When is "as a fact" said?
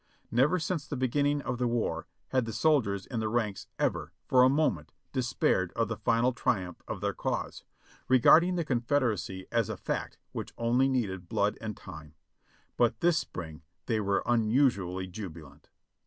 9.51-10.17